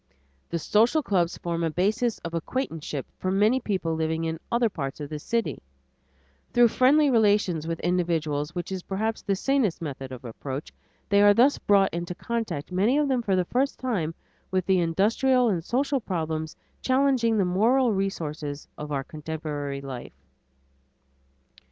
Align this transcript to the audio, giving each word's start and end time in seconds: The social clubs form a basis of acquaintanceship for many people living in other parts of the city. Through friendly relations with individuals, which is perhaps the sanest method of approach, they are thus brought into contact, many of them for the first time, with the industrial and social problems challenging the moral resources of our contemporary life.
The 0.49 0.57
social 0.57 1.03
clubs 1.03 1.37
form 1.37 1.63
a 1.63 1.69
basis 1.69 2.17
of 2.25 2.33
acquaintanceship 2.33 3.05
for 3.19 3.29
many 3.29 3.59
people 3.59 3.93
living 3.93 4.23
in 4.23 4.39
other 4.51 4.67
parts 4.67 4.99
of 4.99 5.11
the 5.11 5.19
city. 5.19 5.61
Through 6.53 6.69
friendly 6.69 7.11
relations 7.11 7.67
with 7.67 7.79
individuals, 7.81 8.55
which 8.55 8.71
is 8.71 8.81
perhaps 8.81 9.21
the 9.21 9.35
sanest 9.35 9.79
method 9.79 10.11
of 10.11 10.25
approach, 10.25 10.73
they 11.09 11.21
are 11.21 11.35
thus 11.35 11.59
brought 11.59 11.93
into 11.93 12.15
contact, 12.15 12.71
many 12.71 12.97
of 12.97 13.09
them 13.09 13.21
for 13.21 13.35
the 13.35 13.45
first 13.45 13.77
time, 13.77 14.15
with 14.49 14.65
the 14.65 14.79
industrial 14.79 15.49
and 15.49 15.63
social 15.63 15.99
problems 16.01 16.55
challenging 16.81 17.37
the 17.37 17.45
moral 17.45 17.93
resources 17.93 18.67
of 18.79 18.91
our 18.91 19.03
contemporary 19.03 19.81
life. 19.81 20.23